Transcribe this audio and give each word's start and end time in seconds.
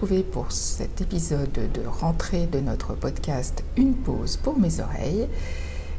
retrouver 0.00 0.22
pour 0.22 0.50
cet 0.50 1.02
épisode 1.02 1.52
de 1.52 1.86
rentrée 1.86 2.46
de 2.46 2.58
notre 2.58 2.94
podcast 2.94 3.62
Une 3.76 3.92
pause 3.92 4.38
pour 4.38 4.58
mes 4.58 4.80
oreilles. 4.80 5.28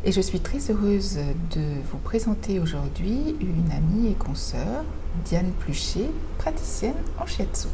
Et 0.04 0.11
je 0.11 0.21
suis 0.21 0.39
très 0.39 0.71
heureuse 0.71 1.18
de 1.55 1.61
vous 1.91 2.00
présenter 2.00 2.59
aujourd'hui 2.59 3.36
une 3.39 3.71
amie 3.71 4.09
et 4.09 4.15
consoeur, 4.15 4.86
Diane 5.25 5.51
Pluchet, 5.59 6.09
praticienne 6.39 6.95
en 7.19 7.27
shiatsu. 7.27 7.68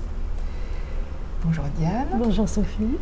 Bonjour 1.45 1.63
Diane. 1.79 2.07
Bonjour 2.17 2.49
Sophie. 2.49 2.97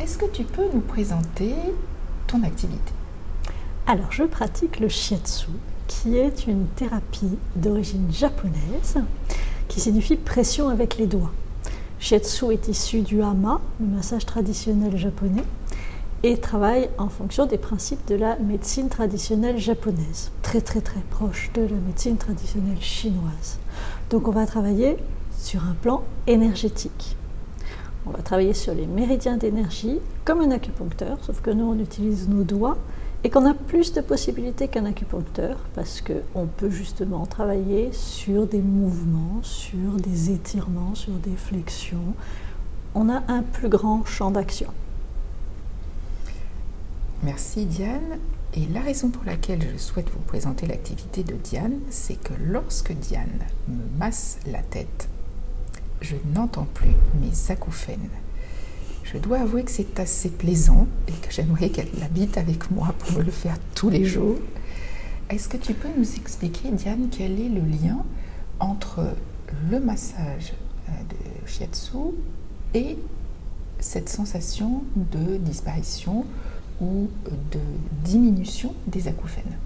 Est-ce 0.00 0.18
que 0.18 0.26
tu 0.26 0.42
peux 0.42 0.66
nous 0.74 0.80
présenter 0.80 1.54
ton 2.26 2.42
activité? 2.42 2.92
Alors, 3.86 4.10
je 4.10 4.24
pratique 4.24 4.80
le 4.80 4.88
shiatsu, 4.88 5.50
qui 5.86 6.16
est 6.16 6.48
une 6.48 6.66
thérapie 6.74 7.38
d'origine 7.54 8.12
japonaise 8.12 8.96
qui 9.68 9.78
signifie 9.78 10.16
pression 10.16 10.68
avec 10.68 10.98
les 10.98 11.06
doigts. 11.06 11.30
Shiatsu 11.98 12.52
est 12.52 12.68
issu 12.68 13.00
du 13.00 13.22
hama, 13.22 13.60
le 13.80 13.86
massage 13.86 14.26
traditionnel 14.26 14.96
japonais, 14.96 15.44
et 16.22 16.36
travaille 16.36 16.90
en 16.98 17.08
fonction 17.08 17.46
des 17.46 17.58
principes 17.58 18.06
de 18.08 18.14
la 18.14 18.36
médecine 18.38 18.88
traditionnelle 18.88 19.58
japonaise, 19.58 20.30
très 20.42 20.60
très 20.60 20.80
très 20.80 21.00
proche 21.10 21.50
de 21.54 21.62
la 21.62 21.76
médecine 21.86 22.16
traditionnelle 22.16 22.80
chinoise. 22.80 23.58
Donc 24.10 24.28
on 24.28 24.30
va 24.30 24.46
travailler 24.46 24.96
sur 25.38 25.64
un 25.64 25.74
plan 25.74 26.02
énergétique. 26.26 27.16
On 28.06 28.10
va 28.10 28.22
travailler 28.22 28.54
sur 28.54 28.74
les 28.74 28.86
méridiens 28.86 29.36
d'énergie 29.36 29.98
comme 30.24 30.40
un 30.40 30.50
acupuncteur, 30.50 31.18
sauf 31.22 31.40
que 31.40 31.50
nous 31.50 31.64
on 31.64 31.78
utilise 31.78 32.28
nos 32.28 32.44
doigts 32.44 32.76
et 33.26 33.28
qu'on 33.28 33.44
a 33.44 33.54
plus 33.54 33.92
de 33.92 34.00
possibilités 34.02 34.68
qu'un 34.68 34.84
acupuncteur 34.84 35.58
parce 35.74 36.00
qu'on 36.00 36.46
peut 36.46 36.70
justement 36.70 37.26
travailler 37.26 37.90
sur 37.92 38.46
des 38.46 38.60
mouvements, 38.60 39.40
sur 39.42 39.94
des 40.00 40.30
étirements, 40.30 40.94
sur 40.94 41.14
des 41.14 41.34
flexions. 41.34 42.14
On 42.94 43.08
a 43.08 43.24
un 43.26 43.42
plus 43.42 43.68
grand 43.68 44.04
champ 44.04 44.30
d'action. 44.30 44.68
Merci 47.24 47.64
Diane. 47.64 48.20
Et 48.54 48.64
la 48.72 48.80
raison 48.80 49.10
pour 49.10 49.24
laquelle 49.24 49.60
je 49.72 49.76
souhaite 49.76 50.08
vous 50.10 50.20
présenter 50.20 50.68
l'activité 50.68 51.24
de 51.24 51.34
Diane, 51.34 51.80
c'est 51.90 52.22
que 52.22 52.32
lorsque 52.40 52.92
Diane 52.92 53.40
me 53.66 53.98
masse 53.98 54.38
la 54.46 54.62
tête, 54.62 55.08
je 56.00 56.14
n'entends 56.32 56.68
plus 56.74 56.94
mes 57.20 57.50
acouphènes. 57.50 58.08
Je 59.12 59.18
dois 59.18 59.38
avouer 59.38 59.62
que 59.62 59.70
c'est 59.70 60.00
assez 60.00 60.30
plaisant 60.30 60.88
et 61.06 61.12
que 61.12 61.30
j'aimerais 61.30 61.68
qu'elle 61.68 61.88
habite 62.02 62.38
avec 62.38 62.72
moi 62.72 62.92
pour 62.98 63.18
me 63.18 63.22
le 63.22 63.30
faire 63.30 63.56
tous 63.76 63.88
les 63.88 64.04
jours. 64.04 64.36
Est-ce 65.30 65.48
que 65.48 65.56
tu 65.56 65.74
peux 65.74 65.88
nous 65.96 66.16
expliquer, 66.16 66.70
Diane, 66.72 67.08
quel 67.10 67.40
est 67.40 67.48
le 67.48 67.60
lien 67.60 68.04
entre 68.58 69.04
le 69.70 69.78
massage 69.78 70.54
euh, 70.88 70.92
de 71.10 71.48
shiatsu 71.48 72.14
et 72.74 72.98
cette 73.78 74.08
sensation 74.08 74.82
de 74.96 75.36
disparition 75.36 76.24
ou 76.80 77.08
de 77.52 77.60
diminution 78.04 78.74
des 78.88 79.06
acouphènes? 79.06 79.56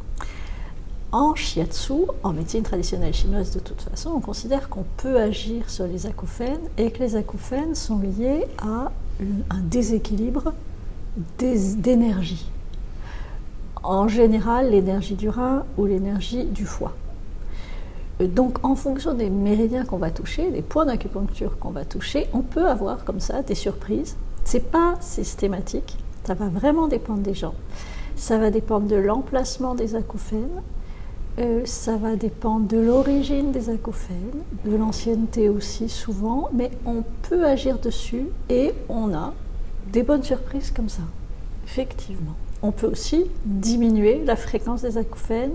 En 1.13 1.35
shiatsu, 1.35 1.95
en 2.23 2.35
médecine 2.35 2.63
traditionnelle 2.63 3.15
chinoise 3.15 3.53
de 3.53 3.61
toute 3.61 3.81
façon, 3.81 4.11
on 4.11 4.21
considère 4.21 4.69
qu'on 4.69 4.85
peut 4.99 5.19
agir 5.19 5.69
sur 5.71 5.87
les 5.87 6.07
acouphènes 6.07 6.61
et 6.77 6.91
que 6.91 6.99
les 6.99 7.17
acouphènes 7.17 7.75
sont 7.75 7.99
liés 7.99 8.45
à 8.59 8.93
un 9.51 9.61
déséquilibre 9.61 10.53
d'énergie. 11.39 12.51
En 13.83 14.09
général, 14.09 14.71
l'énergie 14.71 15.15
du 15.15 15.29
rein 15.29 15.65
ou 15.79 15.87
l'énergie 15.87 16.45
du 16.45 16.65
foie. 16.65 16.93
Donc, 18.21 18.63
en 18.65 18.75
fonction 18.75 19.15
des 19.15 19.31
méridiens 19.31 19.85
qu'on 19.85 19.97
va 19.97 20.11
toucher, 20.11 20.51
des 20.51 20.61
points 20.61 20.85
d'acupuncture 20.85 21.59
qu'on 21.59 21.71
va 21.71 21.87
toucher, 21.87 22.29
on 22.35 22.43
peut 22.43 22.67
avoir 22.69 23.05
comme 23.05 23.21
ça 23.21 23.43
des 23.43 23.55
surprises. 23.55 24.17
C'est 24.45 24.71
pas 24.71 24.97
systématique, 25.01 25.97
ça 26.25 26.35
va 26.35 26.49
vraiment 26.49 26.87
dépendre 26.87 27.21
des 27.21 27.35
gens. 27.35 27.55
Ça 28.17 28.39
va 28.39 28.51
dépendre 28.51 28.87
de 28.87 28.97
l'emplacement 28.97 29.75
des 29.75 29.95
acouphènes, 29.95 30.63
euh, 31.39 31.63
ça 31.65 31.97
va 31.97 32.17
dépendre 32.17 32.67
de 32.67 32.79
l'origine 32.79 33.53
des 33.53 33.71
acouphènes, 33.71 34.43
de 34.65 34.77
l'ancienneté 34.77 35.49
aussi 35.49 35.89
souvent, 35.89 36.51
mais 36.53 36.71
on 36.85 37.05
peut 37.29 37.45
agir 37.47 37.79
dessus 37.79 38.27
et 38.49 38.73
on 38.89 39.15
a 39.15 39.33
des 39.93 40.03
bonnes 40.03 40.23
surprises 40.23 40.71
comme 40.71 40.89
ça, 40.89 41.03
effectivement. 41.65 42.35
On 42.63 42.73
peut 42.73 42.89
aussi 42.89 43.27
diminuer 43.45 44.23
la 44.25 44.37
fréquence 44.37 44.83
des 44.83 44.99
acouphènes 44.99 45.55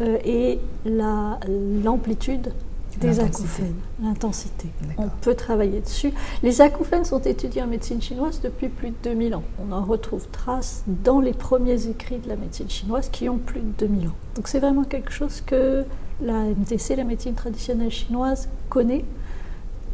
euh, 0.00 0.18
et 0.24 0.58
l'amplitude 0.84 2.52
des 3.00 3.20
acouphènes, 3.20 3.74
l'intensité. 4.02 4.68
On 4.98 5.08
peut 5.08 5.34
travailler 5.34 5.80
dessus. 5.80 6.12
Les 6.42 6.60
acouphènes 6.60 7.04
sont 7.04 7.20
étudiés 7.20 7.62
en 7.62 7.66
médecine 7.66 8.00
chinoise 8.00 8.40
depuis 8.42 8.68
plus 8.68 8.90
de 8.90 8.96
2000 9.04 9.34
ans. 9.34 9.42
On 9.58 9.72
en 9.72 9.84
retrouve 9.84 10.26
trace 10.28 10.84
dans 10.86 11.20
les 11.20 11.32
premiers 11.32 11.88
écrits 11.88 12.18
de 12.18 12.28
la 12.28 12.36
médecine 12.36 12.70
chinoise 12.70 13.08
qui 13.10 13.28
ont 13.28 13.38
plus 13.38 13.60
de 13.60 13.72
2000 13.78 14.08
ans. 14.08 14.16
Donc 14.34 14.48
c'est 14.48 14.60
vraiment 14.60 14.84
quelque 14.84 15.12
chose 15.12 15.40
que 15.40 15.84
la 16.20 16.44
MTC, 16.44 16.96
la 16.96 17.04
médecine 17.04 17.34
traditionnelle 17.34 17.90
chinoise, 17.90 18.48
connaît 18.68 19.04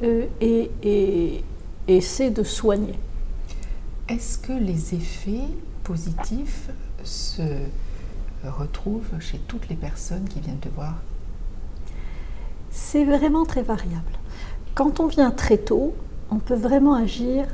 euh, 0.02 0.26
et, 0.40 0.70
et 0.82 1.44
essaie 1.88 2.30
de 2.30 2.42
soigner. 2.42 2.94
Est-ce 4.08 4.38
que 4.38 4.52
les 4.52 4.94
effets 4.94 5.48
positifs 5.84 6.70
se 7.04 7.42
retrouvent 8.44 9.18
chez 9.20 9.38
toutes 9.48 9.68
les 9.68 9.76
personnes 9.76 10.24
qui 10.28 10.40
viennent 10.40 10.58
te 10.58 10.68
voir? 10.68 10.96
C'est 12.72 13.04
vraiment 13.04 13.44
très 13.44 13.62
variable. 13.62 14.18
Quand 14.74 14.98
on 14.98 15.06
vient 15.06 15.30
très 15.30 15.58
tôt, 15.58 15.94
on 16.30 16.38
peut 16.38 16.54
vraiment 16.54 16.94
agir 16.94 17.44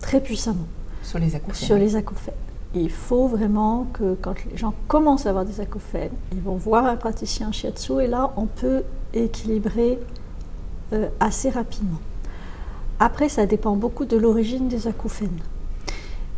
très 0.00 0.20
puissamment. 0.20 0.66
Sur 1.02 1.18
les 1.18 1.36
acouphènes 1.36 1.66
Sur 1.66 1.76
les 1.76 1.96
acouphènes. 1.96 2.34
Il 2.74 2.90
faut 2.90 3.28
vraiment 3.28 3.86
que 3.92 4.14
quand 4.14 4.34
les 4.50 4.56
gens 4.56 4.74
commencent 4.88 5.26
à 5.26 5.28
avoir 5.28 5.44
des 5.44 5.60
acouphènes, 5.60 6.12
ils 6.32 6.40
vont 6.40 6.56
voir 6.56 6.86
un 6.86 6.96
praticien 6.96 7.52
shiatsu 7.52 8.00
et 8.00 8.06
là, 8.06 8.32
on 8.36 8.46
peut 8.46 8.82
équilibrer 9.12 9.98
euh, 10.94 11.08
assez 11.20 11.50
rapidement. 11.50 12.00
Après, 12.98 13.28
ça 13.28 13.44
dépend 13.44 13.76
beaucoup 13.76 14.06
de 14.06 14.16
l'origine 14.16 14.68
des 14.68 14.86
acouphènes. 14.86 15.40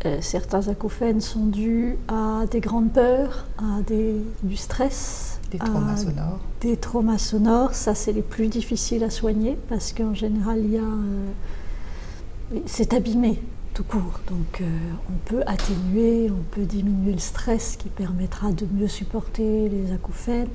Euh, 0.05 0.17
certains 0.19 0.67
acouphènes 0.67 1.21
sont 1.21 1.45
dus 1.45 1.97
à 2.09 2.45
des 2.51 2.59
grandes 2.59 2.91
peurs, 2.91 3.45
à 3.57 3.81
des, 3.87 4.15
du 4.43 4.57
stress, 4.57 5.39
des 5.57 5.65
traumas 5.65 5.97
sonores 5.97 6.39
Des 6.61 6.77
traumas 6.77 7.17
sonores, 7.17 7.73
ça 7.73 7.95
c'est 7.95 8.11
les 8.11 8.21
plus 8.21 8.47
difficiles 8.47 9.03
à 9.03 9.09
soigner 9.09 9.57
parce 9.69 9.93
qu'en 9.93 10.13
général 10.13 10.59
il 10.59 10.71
y 10.71 10.77
a. 10.77 10.81
Euh, 10.81 12.59
c'est 12.65 12.93
abîmé 12.93 13.41
tout 13.73 13.83
court. 13.83 14.19
Donc 14.27 14.61
euh, 14.61 14.65
on 15.09 15.17
peut 15.29 15.43
atténuer, 15.45 16.31
on 16.31 16.43
peut 16.51 16.65
diminuer 16.65 17.13
le 17.13 17.19
stress 17.19 17.75
qui 17.77 17.89
permettra 17.89 18.51
de 18.51 18.65
mieux 18.71 18.87
supporter 18.87 19.69
les 19.69 19.91
acouphènes. 19.91 20.49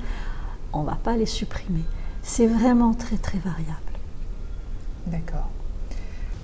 On 0.73 0.83
ne 0.83 0.87
va 0.87 0.97
pas 0.97 1.17
les 1.17 1.27
supprimer. 1.27 1.85
C'est 2.23 2.47
vraiment 2.47 2.95
très 2.95 3.17
très 3.17 3.39
variable. 3.39 3.77
D'accord. 5.07 5.51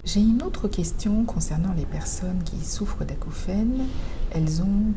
J'ai 0.05 0.21
une 0.21 0.43
autre 0.43 0.69
question 0.69 1.25
concernant 1.25 1.73
les 1.77 1.85
personnes 1.85 2.43
qui 2.45 2.65
souffrent 2.65 3.05
d'acouphènes. 3.05 3.87
Elles 4.31 4.63
ont 4.63 4.93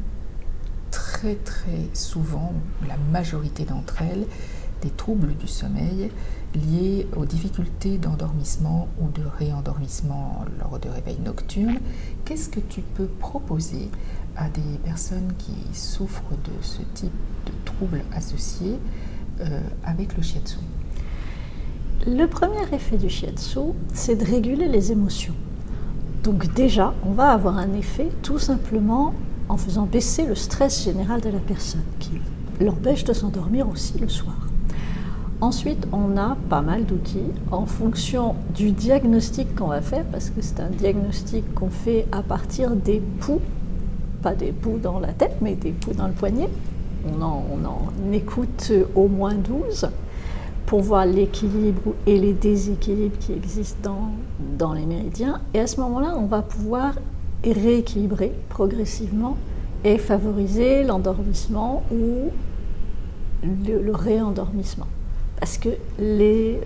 très 1.44 1.90
souvent, 1.94 2.53
la 2.88 2.97
majorité 3.12 3.66
d'entre 3.66 4.02
elles, 4.02 4.25
des 4.81 4.90
troubles 4.90 5.35
du 5.35 5.47
sommeil 5.47 6.09
liés 6.56 7.07
aux 7.16 7.26
difficultés 7.26 7.97
d'endormissement 7.97 8.88
ou 8.99 9.09
de 9.09 9.23
réendormissement 9.38 10.46
lors 10.59 10.79
de 10.79 10.90
réveil 10.90 11.20
nocturne. 11.23 11.79
Qu'est-ce 12.26 12.49
que 12.49 12.59
tu 12.59 12.82
peux 12.82 13.05
proposer 13.05 13.90
à 14.35 14.49
des 14.49 14.78
personnes 14.84 15.34
qui 15.38 15.53
souffrent 15.78 16.38
de 16.46 16.64
ce 16.64 16.82
type 16.94 17.11
de 17.46 17.52
troubles 17.66 18.03
associés 18.14 18.79
euh, 19.41 19.61
avec 19.84 20.16
le 20.16 20.23
shiatsu? 20.23 20.58
Le 22.08 22.26
premier 22.28 22.61
effet 22.73 22.97
du 22.97 23.09
shiatsu, 23.09 23.73
c'est 23.94 24.16
de 24.16 24.26
réguler 24.26 24.70
les 24.70 24.91
émotions. 24.91 25.35
Donc 26.23 26.53
déjà, 26.53 26.94
on 27.05 27.11
va 27.11 27.32
avoir 27.32 27.58
un 27.58 27.73
effet 27.73 28.09
tout 28.23 28.40
simplement 28.40 29.14
en 29.49 29.57
faisant 29.57 29.85
baisser 29.85 30.25
le 30.25 30.35
stress 30.35 30.84
général 30.84 31.22
de 31.22 31.29
la 31.29 31.40
personne, 31.40 31.84
qui 31.99 32.11
l'empêche 32.61 33.03
de 33.03 33.13
s'endormir 33.13 33.67
aussi 33.67 33.97
le 33.97 34.07
soir. 34.07 34.35
Ensuite, 35.41 35.87
on 35.93 36.17
a 36.17 36.35
pas 36.49 36.61
mal 36.61 36.85
d'outils 36.85 37.31
en 37.51 37.66
fonction 37.66 38.35
du 38.53 38.72
diagnostic 38.72 39.55
qu'on 39.55 39.67
va 39.67 39.81
faire, 39.81 40.03
parce 40.11 40.29
que 40.29 40.41
c'est 40.41 40.59
un 40.59 40.69
diagnostic 40.69 41.53
qu'on 41.55 41.69
fait 41.69 42.05
à 42.11 42.22
partir 42.22 42.75
des 42.75 43.01
poux, 43.19 43.40
pas 44.22 44.35
des 44.35 44.51
poux 44.51 44.78
dans 44.78 44.99
la 44.99 45.13
tête, 45.13 45.37
mais 45.41 45.55
des 45.55 45.72
poux 45.72 45.93
dans 45.93 46.07
le 46.07 46.13
poignet. 46.13 46.49
On 47.07 47.22
en, 47.22 48.11
écoute 48.11 48.73
au 48.96 49.07
moins 49.07 49.35
12 49.35 49.90
pour 50.66 50.81
voir 50.81 51.05
l'équilibre 51.05 51.93
et 52.05 52.19
les 52.19 52.34
déséquilibres 52.34 53.17
qui 53.19 53.31
existent 53.31 53.91
dans, 53.91 54.11
dans 54.57 54.73
les 54.73 54.85
méridiens. 54.85 55.40
Et 55.53 55.59
à 55.59 55.67
ce 55.67 55.79
moment-là, 55.79 56.16
on 56.17 56.25
va 56.25 56.41
pouvoir 56.41 56.96
et 57.44 57.53
rééquilibrer 57.53 58.34
progressivement 58.50 59.38
et 59.84 59.97
favoriser 59.97 60.84
l'endormissement 60.84 61.84
ou 61.91 62.30
le, 63.44 63.91
réendormissement. 63.91 64.88
parce 65.40 65.58
que 65.58 65.70
euh, 66.02 66.58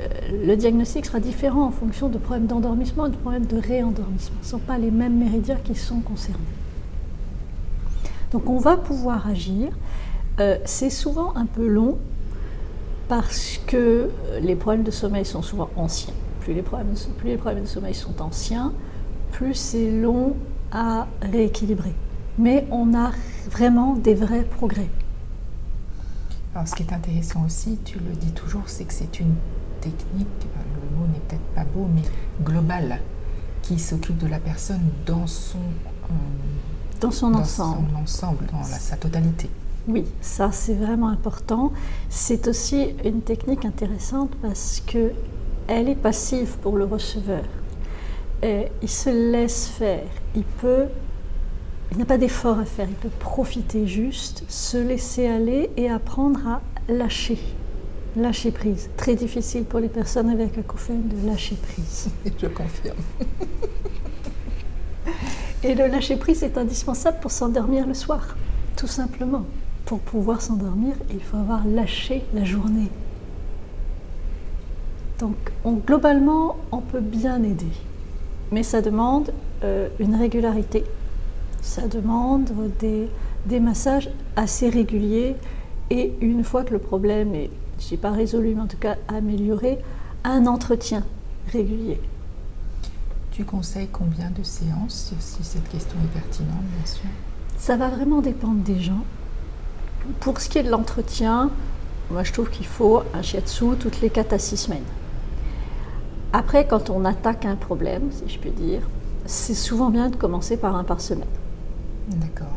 le 0.46 0.56
diagnostic 0.56 1.06
sera 1.06 1.20
différent 1.20 1.66
en 1.66 1.72
fonction 1.72 2.10
de 2.10 2.18
problèmes 2.18 2.48
d'endormissement 2.48 3.06
et 3.06 3.12
de 3.12 3.16
problèmes 3.16 3.46
de 3.46 3.58
réendormissement. 3.58 4.38
Ce 4.42 4.48
ne 4.48 4.52
sont 4.60 4.66
pas 4.66 4.80
les 4.80 4.90
mêmes 4.90 5.18
méridiens 5.18 5.58
qui 5.64 5.76
sont 5.76 6.00
concernés. 6.00 6.40
Donc 8.32 8.50
on 8.50 8.58
va 8.58 8.78
pouvoir 8.78 9.28
agir. 9.28 9.70
Euh, 10.40 10.58
c'est 10.66 10.90
souvent 10.90 11.36
un 11.36 11.46
peu 11.46 11.68
long 11.68 12.00
parce 13.08 13.60
que 13.68 14.10
les 14.42 14.56
problèmes 14.56 14.84
de 14.84 14.90
sommeil 14.90 15.26
sont 15.26 15.44
souvent 15.44 15.70
anciens. 15.76 16.14
Plus 16.40 16.56
les 16.56 16.64
problèmes, 16.64 16.96
plus 17.20 17.30
les 17.30 17.38
problèmes 17.38 17.64
de 17.64 17.68
sommeil 17.68 17.94
sont 17.94 18.20
anciens, 18.22 18.74
plus 19.32 19.54
c'est 19.54 19.92
long 19.92 20.36
à 20.74 21.08
rééquilibrer. 21.22 21.94
Mais 22.38 22.68
on 22.72 22.94
a 22.96 23.12
vraiment 23.50 23.96
des 23.96 24.16
vrais 24.16 24.44
progrès. 24.44 24.90
Alors, 26.54 26.68
ce 26.68 26.76
qui 26.76 26.84
est 26.84 26.94
intéressant 26.94 27.46
aussi, 27.46 27.78
tu 27.86 28.00
le 28.00 28.12
dis 28.16 28.32
toujours, 28.32 28.64
c'est 28.68 28.84
que 28.84 28.94
c'est 28.94 29.20
une 29.20 29.36
technique, 29.82 30.28
le 30.42 30.98
mot 30.98 31.08
n'est 31.08 31.20
peut-être 31.20 31.42
pas 31.56 31.64
beau, 31.66 31.88
mais 31.94 32.02
globale, 32.44 33.00
qui 33.62 33.80
s'occupe 33.80 34.18
de 34.18 34.28
la 34.28 34.40
personne 34.40 34.82
dans 35.06 35.28
son, 35.28 35.58
euh, 35.58 36.14
dans 37.00 37.12
son 37.12 37.34
ensemble. 37.34 37.88
Son 37.92 38.02
ensemble, 38.02 38.46
dans 38.52 38.64
sa 38.64 38.98
totalité. 38.98 39.50
Oui, 39.88 40.06
ça 40.22 40.52
c'est 40.52 40.76
vraiment 40.76 41.10
important. 41.10 41.74
C'est 42.10 42.48
aussi 42.48 42.96
une 43.04 43.22
technique 43.22 43.66
intéressante 43.66 44.30
parce 44.42 44.82
que 44.86 45.12
elle 45.68 45.90
est 45.90 45.96
passive 45.96 46.58
pour 46.62 46.78
le 46.78 46.86
receveur. 46.86 47.44
Et 48.44 48.68
il 48.82 48.90
se 48.90 49.10
laisse 49.10 49.68
faire. 49.68 50.04
Il 50.36 50.44
peut 50.44 50.88
il 51.94 52.00
n'a 52.00 52.06
pas 52.06 52.18
d'effort 52.18 52.58
à 52.58 52.66
faire, 52.66 52.88
il 52.90 52.96
peut 52.96 53.16
profiter 53.20 53.86
juste, 53.86 54.44
se 54.48 54.78
laisser 54.78 55.28
aller 55.28 55.70
et 55.78 55.92
apprendre 55.92 56.40
à 56.48 56.62
lâcher. 56.88 57.38
Lâcher 58.16 58.50
prise. 58.50 58.90
Très 58.98 59.14
difficile 59.14 59.64
pour 59.64 59.80
les 59.80 59.90
personnes 59.90 60.32
avec 60.32 60.58
acouphène 60.58 61.08
de 61.08 61.28
lâcher 61.28 61.56
prise. 61.56 62.10
Je 62.42 62.48
confirme. 62.48 62.98
et 65.64 65.76
le 65.76 65.86
lâcher 65.86 66.16
prise 66.16 66.42
est 66.42 66.58
indispensable 66.58 67.20
pour 67.22 67.30
s'endormir 67.30 67.86
le 67.86 67.94
soir, 67.94 68.36
tout 68.76 68.88
simplement. 68.88 69.46
Pour 69.86 70.00
pouvoir 70.00 70.42
s'endormir, 70.42 70.96
il 71.12 71.22
faut 71.22 71.38
avoir 71.38 71.62
lâché 71.68 72.24
la 72.34 72.44
journée. 72.44 72.90
Donc, 75.20 75.36
globalement, 75.86 76.58
on 76.72 76.80
peut 76.80 77.02
bien 77.02 77.44
aider, 77.44 77.68
mais 78.54 78.64
ça 78.64 78.82
demande 78.82 79.32
euh, 79.64 79.90
une 80.00 80.16
régularité 80.16 80.84
ça 81.64 81.88
demande 81.88 82.52
des, 82.80 83.08
des, 83.46 83.60
massages 83.60 84.10
assez 84.36 84.70
réguliers 84.70 85.36
et 85.90 86.14
une 86.22 86.44
fois 86.44 86.64
que 86.64 86.74
le 86.74 86.80
problème 86.80 87.34
est, 87.34 87.50
je 87.80 87.88
dis 87.88 87.98
pas 87.98 88.12
résolu, 88.12 88.54
mais 88.54 88.62
en 88.62 88.68
tout 88.68 88.78
cas 88.78 88.98
amélioré, 89.08 89.80
un 90.26 90.46
entretien 90.46 91.04
régulier. 91.52 92.00
Tu 93.32 93.46
conseilles 93.46 93.88
combien 93.92 94.30
de 94.30 94.44
séances, 94.44 95.14
si 95.20 95.44
cette 95.44 95.68
question 95.70 95.96
est 96.04 96.14
pertinente, 96.14 96.64
bien 96.78 96.86
sûr? 96.86 97.10
Ça 97.58 97.78
va 97.78 97.88
vraiment 97.90 98.22
dépendre 98.22 98.62
des 98.62 98.80
gens. 98.80 99.04
Pour 100.20 100.42
ce 100.42 100.50
qui 100.50 100.58
est 100.58 100.64
de 100.64 100.70
l'entretien, 100.70 101.50
moi 102.12 102.24
je 102.24 102.34
trouve 102.34 102.50
qu'il 102.50 102.68
faut 102.68 103.04
un 103.14 103.22
shiatsu 103.22 103.78
toutes 103.80 104.02
les 104.02 104.10
4 104.10 104.34
à 104.34 104.38
6 104.38 104.58
semaines. 104.58 104.84
Après, 106.36 106.66
quand 106.68 106.90
on 106.90 107.06
attaque 107.06 107.46
un 107.46 107.56
problème, 107.56 108.10
si 108.12 108.34
je 108.34 108.40
puis 108.40 108.50
dire, 108.50 108.82
c'est 109.28 109.54
souvent 109.54 109.92
bien 109.92 110.10
de 110.10 110.16
commencer 110.16 110.58
par 110.58 110.76
un 110.76 110.84
par 110.84 111.00
semaine. 111.00 111.28
D'accord. 112.08 112.48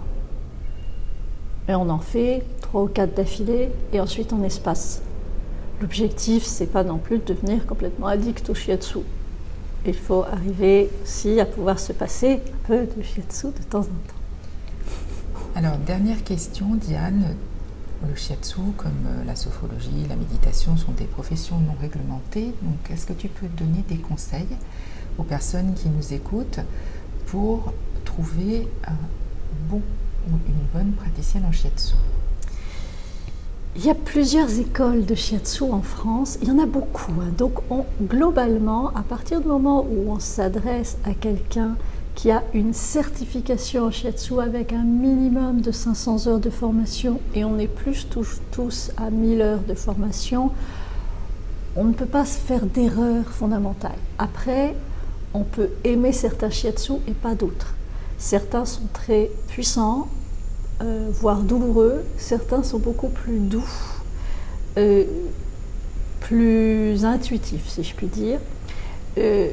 Et 1.68 1.74
on 1.74 1.88
en 1.90 1.98
fait 1.98 2.42
trois 2.62 2.84
ou 2.84 2.86
quatre 2.86 3.14
d'affilée 3.14 3.70
et 3.92 4.00
ensuite 4.00 4.32
on 4.32 4.42
espace. 4.42 5.02
L'objectif, 5.82 6.42
c'est 6.42 6.72
pas 6.72 6.84
non 6.84 6.96
plus 6.96 7.18
de 7.18 7.24
devenir 7.34 7.66
complètement 7.66 8.06
addict 8.06 8.48
au 8.48 8.54
shiatsu. 8.54 9.00
Il 9.84 9.94
faut 9.94 10.24
arriver 10.24 10.90
aussi 11.02 11.38
à 11.38 11.44
pouvoir 11.44 11.78
se 11.78 11.92
passer 11.92 12.40
un 12.54 12.66
peu 12.66 12.86
de 12.86 13.02
shiatsu 13.02 13.48
de 13.48 13.62
temps 13.68 13.80
en 13.80 13.82
temps. 13.82 15.50
Alors, 15.54 15.76
dernière 15.76 16.24
question, 16.24 16.66
Diane. 16.74 17.34
Le 18.06 18.14
shiatsu, 18.14 18.60
comme 18.76 18.90
euh, 19.06 19.24
la 19.24 19.36
sophologie, 19.36 20.06
la 20.08 20.16
méditation, 20.16 20.76
sont 20.76 20.92
des 20.92 21.04
professions 21.06 21.58
non 21.58 21.74
réglementées. 21.80 22.52
Donc, 22.62 22.90
est-ce 22.90 23.06
que 23.06 23.12
tu 23.12 23.28
peux 23.28 23.46
donner 23.48 23.84
des 23.88 23.96
conseils 23.96 24.46
aux 25.18 25.22
personnes 25.22 25.72
qui 25.74 25.88
nous 25.88 26.12
écoutent 26.12 26.60
pour 27.26 27.72
trouver 28.04 28.68
ou 29.72 29.80
une 30.46 30.66
bonne 30.74 30.92
praticienne 30.92 31.44
en 31.46 31.52
shiatsu? 31.52 31.94
Il 33.78 33.84
y 33.84 33.90
a 33.90 33.94
plusieurs 33.94 34.58
écoles 34.58 35.04
de 35.04 35.14
shiatsu 35.14 35.64
en 35.64 35.82
France, 35.82 36.38
il 36.40 36.48
y 36.48 36.50
en 36.50 36.58
a 36.58 36.64
beaucoup. 36.64 37.12
Hein. 37.20 37.30
Donc 37.36 37.60
globalement, 38.02 38.88
à 38.94 39.02
partir 39.02 39.40
du 39.42 39.48
moment 39.48 39.84
où 39.84 40.10
on 40.10 40.18
s'adresse 40.18 40.96
à 41.04 41.12
quelqu'un 41.12 41.76
qui 42.16 42.30
a 42.30 42.42
une 42.54 42.72
certification 42.72 43.84
en 43.84 43.90
shiatsu 43.90 44.40
avec 44.40 44.72
un 44.72 44.82
minimum 44.82 45.60
de 45.60 45.70
500 45.70 46.26
heures 46.26 46.40
de 46.40 46.50
formation, 46.50 47.20
et 47.34 47.44
on 47.44 47.58
est 47.58 47.68
plus 47.68 48.08
tous, 48.50 48.90
à 48.96 49.10
1000 49.10 49.42
heures 49.42 49.60
de 49.60 49.74
formation, 49.74 50.50
on 51.76 51.84
ne 51.84 51.92
peut 51.92 52.06
pas 52.06 52.24
se 52.24 52.38
faire 52.38 52.64
d'erreur 52.64 53.26
fondamentale. 53.26 53.98
Après, 54.18 54.74
on 55.34 55.42
peut 55.42 55.68
aimer 55.84 56.12
certains 56.12 56.48
shiatsu 56.48 56.94
et 57.06 57.12
pas 57.12 57.34
d'autres. 57.34 57.74
Certains 58.16 58.64
sont 58.64 58.88
très 58.94 59.30
puissants, 59.48 60.08
euh, 60.80 61.10
voire 61.12 61.42
douloureux. 61.42 62.02
Certains 62.16 62.62
sont 62.62 62.78
beaucoup 62.78 63.10
plus 63.10 63.40
doux, 63.40 63.68
euh, 64.78 65.04
plus 66.20 67.04
intuitifs, 67.04 67.68
si 67.68 67.84
je 67.84 67.94
puis 67.94 68.06
dire. 68.06 68.38
Euh, 69.18 69.50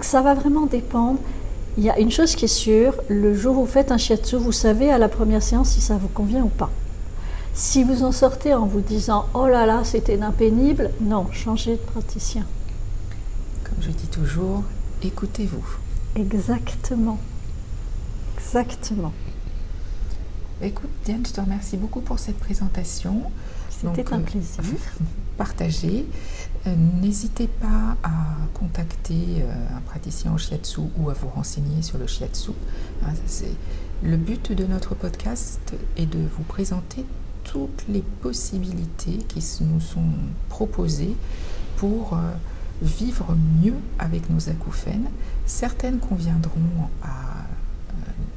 ça 0.00 0.22
va 0.22 0.32
vraiment 0.32 0.64
dépendre. 0.64 1.18
Il 1.78 1.84
y 1.84 1.90
a 1.90 1.98
une 1.98 2.10
chose 2.10 2.34
qui 2.34 2.46
est 2.46 2.48
sûre, 2.48 2.94
le 3.08 3.34
jour 3.34 3.58
où 3.58 3.60
vous 3.60 3.70
faites 3.70 3.92
un 3.92 3.98
shiatsu, 3.98 4.36
vous 4.36 4.52
savez 4.52 4.90
à 4.90 4.96
la 4.96 5.08
première 5.08 5.42
séance 5.42 5.70
si 5.70 5.82
ça 5.82 5.96
vous 5.96 6.08
convient 6.08 6.42
ou 6.42 6.48
pas. 6.48 6.70
Si 7.52 7.84
vous 7.84 8.02
en 8.02 8.12
sortez 8.12 8.54
en 8.54 8.66
vous 8.66 8.80
disant 8.80 9.26
oh 9.34 9.46
là 9.46 9.66
là, 9.66 9.84
c'était 9.84 10.20
impénible, 10.22 10.90
non, 11.00 11.26
changez 11.32 11.72
de 11.72 11.80
praticien. 11.80 12.46
Comme 13.64 13.82
je 13.82 13.90
dis 13.90 14.06
toujours, 14.06 14.62
écoutez-vous. 15.02 15.64
Exactement. 16.14 17.18
Exactement. 18.38 19.12
Écoute, 20.62 20.90
Diane, 21.04 21.24
je 21.26 21.32
te 21.32 21.40
remercie 21.40 21.76
beaucoup 21.76 22.00
pour 22.00 22.18
cette 22.18 22.38
présentation. 22.38 23.24
C'était 23.68 24.12
un 24.14 24.20
euh, 24.20 24.22
plaisir. 24.24 24.62
Partagez. 25.36 26.06
Euh, 26.66 26.74
n'hésitez 27.02 27.48
pas 27.48 27.96
à 28.02 28.10
contacter 28.54 28.95
euh, 29.14 29.76
un 29.76 29.80
praticien 29.80 30.32
au 30.32 30.38
shiatsu 30.38 30.80
ou 30.98 31.10
à 31.10 31.12
vous 31.12 31.28
renseigner 31.28 31.82
sur 31.82 31.98
le 31.98 32.06
shiatsu. 32.06 32.52
Hein, 33.04 33.12
le 34.02 34.16
but 34.16 34.52
de 34.52 34.64
notre 34.64 34.94
podcast 34.94 35.74
est 35.96 36.06
de 36.06 36.18
vous 36.18 36.42
présenter 36.42 37.04
toutes 37.44 37.84
les 37.88 38.02
possibilités 38.20 39.18
qui 39.28 39.42
nous 39.62 39.80
sont 39.80 40.12
proposées 40.48 41.16
pour 41.76 42.18
vivre 42.82 43.36
mieux 43.62 43.76
avec 43.98 44.28
nos 44.28 44.48
acouphènes. 44.50 45.08
Certaines 45.46 45.98
conviendront 45.98 46.90
à 47.02 47.36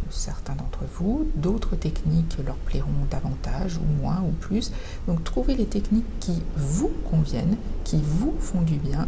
certains 0.10 0.56
d'entre 0.56 0.84
vous. 0.96 1.28
D'autres 1.36 1.76
techniques 1.76 2.38
leur 2.46 2.56
plairont 2.56 2.90
davantage 3.10 3.78
ou 3.78 4.02
moins 4.02 4.22
ou 4.22 4.32
plus. 4.32 4.72
Donc 5.08 5.24
trouvez 5.24 5.56
les 5.56 5.66
techniques 5.66 6.20
qui 6.20 6.42
vous 6.56 6.92
conviennent, 7.10 7.58
qui 7.84 8.02
vous 8.02 8.34
font 8.40 8.62
du 8.62 8.76
bien. 8.76 9.08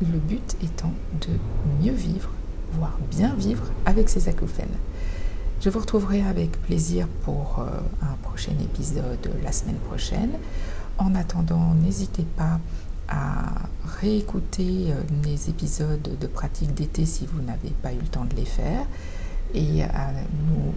Le 0.00 0.18
but 0.18 0.56
étant 0.62 0.92
de 1.22 1.38
mieux 1.82 1.94
vivre, 1.94 2.30
voire 2.72 2.98
bien 3.10 3.34
vivre 3.34 3.64
avec 3.86 4.08
ces 4.08 4.28
acouphènes. 4.28 4.68
Je 5.62 5.70
vous 5.70 5.78
retrouverai 5.78 6.22
avec 6.22 6.60
plaisir 6.62 7.08
pour 7.24 7.60
euh, 7.60 7.80
un 8.02 8.14
prochain 8.22 8.52
épisode 8.62 9.30
la 9.42 9.52
semaine 9.52 9.78
prochaine. 9.78 10.32
En 10.98 11.14
attendant, 11.14 11.74
n'hésitez 11.82 12.24
pas 12.36 12.60
à 13.08 13.68
réécouter 14.00 14.88
euh, 14.90 15.02
les 15.24 15.48
épisodes 15.48 16.18
de 16.20 16.26
pratique 16.26 16.74
d'été 16.74 17.06
si 17.06 17.24
vous 17.26 17.40
n'avez 17.40 17.70
pas 17.82 17.92
eu 17.92 17.98
le 17.98 18.08
temps 18.08 18.26
de 18.26 18.36
les 18.36 18.44
faire 18.44 18.84
et 19.54 19.82
à 19.84 20.10
nous 20.48 20.74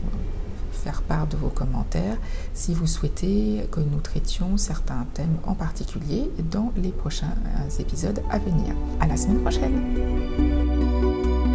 faire 0.79 1.01
part 1.01 1.27
de 1.27 1.37
vos 1.37 1.49
commentaires 1.49 2.17
si 2.53 2.73
vous 2.73 2.87
souhaitez 2.87 3.67
que 3.71 3.79
nous 3.79 3.99
traitions 3.99 4.57
certains 4.57 5.05
thèmes 5.13 5.37
en 5.45 5.53
particulier 5.53 6.29
dans 6.51 6.71
les 6.75 6.91
prochains 6.91 7.35
épisodes 7.79 8.21
à 8.29 8.39
venir. 8.39 8.75
À 8.99 9.07
la 9.07 9.17
semaine 9.17 9.41
prochaine! 9.41 11.48